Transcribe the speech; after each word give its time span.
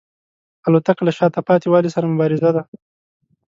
الوتکه 0.67 1.01
له 1.07 1.11
شاته 1.17 1.39
پاتې 1.47 1.67
والي 1.69 1.89
سره 1.95 2.05
مبارزه 2.13 2.49
ده. 2.55 2.63